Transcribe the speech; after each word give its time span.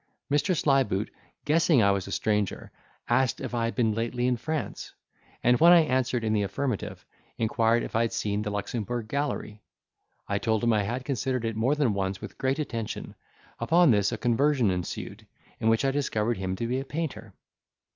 Mr. 0.31 0.57
Slyboot, 0.59 1.11
guessing 1.45 1.83
I 1.83 1.91
was 1.91 2.07
a 2.07 2.11
stranger, 2.11 2.71
asked 3.07 3.39
if 3.39 3.53
I 3.53 3.65
had 3.65 3.75
been 3.75 3.93
lately 3.93 4.25
in 4.25 4.35
France? 4.35 4.95
and 5.43 5.59
when 5.59 5.71
I 5.71 5.81
answered 5.81 6.23
in 6.23 6.33
the 6.33 6.41
affirmative, 6.41 7.05
inquired 7.37 7.83
if 7.83 7.95
I 7.95 8.01
had 8.01 8.11
seen 8.11 8.41
the 8.41 8.49
Luxembourg 8.49 9.07
Gallery? 9.07 9.61
I 10.27 10.39
told 10.39 10.63
him 10.63 10.73
I 10.73 10.81
had 10.81 11.05
considered 11.05 11.45
it 11.45 11.55
more 11.55 11.75
than 11.75 11.93
once 11.93 12.19
with 12.19 12.39
great 12.39 12.57
attention: 12.57 13.13
upon 13.59 13.91
this 13.91 14.11
a 14.11 14.17
conversion 14.17 14.71
ensued, 14.71 15.27
in 15.59 15.69
which 15.69 15.85
I 15.85 15.91
discovered 15.91 16.37
him 16.37 16.55
to 16.55 16.65
be 16.65 16.79
a 16.79 16.83
painter. 16.83 17.35